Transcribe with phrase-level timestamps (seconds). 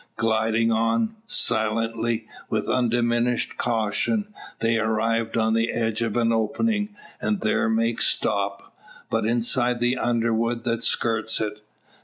[0.17, 7.41] Gliding on, silently, with undiminished caution, they arrive on the edge of an opening, and
[7.41, 8.75] there make stop,
[9.11, 11.63] but inside the underwood that skirts it.